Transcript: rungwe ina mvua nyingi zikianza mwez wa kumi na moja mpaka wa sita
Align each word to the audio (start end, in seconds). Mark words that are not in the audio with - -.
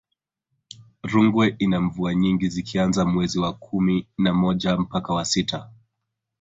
rungwe 1.03 1.55
ina 1.59 1.81
mvua 1.81 2.15
nyingi 2.15 2.49
zikianza 2.49 3.05
mwez 3.05 3.35
wa 3.35 3.53
kumi 3.53 4.07
na 4.17 4.33
moja 4.33 4.77
mpaka 4.77 5.13
wa 5.13 5.25
sita 5.25 5.69